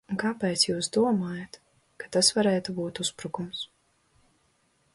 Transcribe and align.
Un 0.13 0.17
kāpēc 0.21 0.63
jūs 0.67 0.87
domājat, 0.95 1.59
ka 2.03 2.09
tas 2.17 2.31
varētu 2.37 2.75
būt 2.79 3.03
uzbrukums? 3.05 3.63